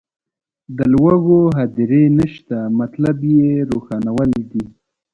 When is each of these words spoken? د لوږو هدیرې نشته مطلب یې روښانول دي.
د 0.77 0.79
لوږو 0.93 1.39
هدیرې 1.57 2.03
نشته 2.19 2.57
مطلب 2.79 3.17
یې 3.35 3.49
روښانول 3.69 4.31
دي. 4.51 4.65